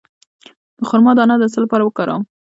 [0.77, 2.23] د خرما دانه د څه لپاره وکاروم؟